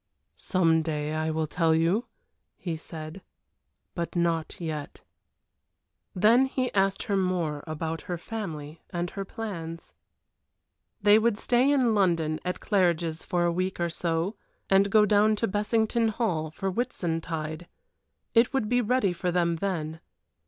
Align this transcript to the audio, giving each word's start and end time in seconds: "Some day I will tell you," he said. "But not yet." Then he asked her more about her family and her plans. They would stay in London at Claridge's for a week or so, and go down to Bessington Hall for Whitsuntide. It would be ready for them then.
"Some 0.39 0.81
day 0.81 1.13
I 1.13 1.29
will 1.29 1.45
tell 1.45 1.75
you," 1.75 2.07
he 2.57 2.75
said. 2.75 3.21
"But 3.93 4.15
not 4.15 4.59
yet." 4.59 5.03
Then 6.15 6.47
he 6.47 6.73
asked 6.73 7.03
her 7.03 7.15
more 7.15 7.63
about 7.67 8.01
her 8.09 8.17
family 8.17 8.81
and 8.89 9.11
her 9.11 9.23
plans. 9.23 9.93
They 11.03 11.19
would 11.19 11.37
stay 11.37 11.69
in 11.69 11.93
London 11.93 12.39
at 12.43 12.59
Claridge's 12.59 13.23
for 13.23 13.43
a 13.45 13.51
week 13.51 13.79
or 13.79 13.91
so, 13.91 14.35
and 14.71 14.89
go 14.89 15.05
down 15.05 15.35
to 15.35 15.47
Bessington 15.47 16.07
Hall 16.07 16.49
for 16.49 16.71
Whitsuntide. 16.71 17.67
It 18.33 18.53
would 18.53 18.67
be 18.67 18.81
ready 18.81 19.13
for 19.13 19.29
them 19.31 19.57
then. 19.57 19.99